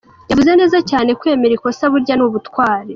Yavuze 0.29 0.49
neza 0.59 0.77
cyane 0.89 1.09
kwemera 1.19 1.53
ikosa 1.55 1.83
burya 1.93 2.13
ni 2.15 2.23
ubutwari. 2.27 2.89